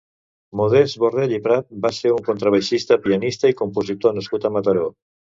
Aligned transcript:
Modest 0.59 0.95
Borrell 1.01 1.33
i 1.37 1.39
Prat 1.47 1.67
va 1.83 1.91
ser 1.97 2.13
un 2.13 2.23
contrabaixista, 2.29 2.97
pianista 3.05 3.53
i 3.53 3.57
compositor 3.61 4.17
nascut 4.17 4.49
a 4.49 4.53
Mataró. 4.57 4.89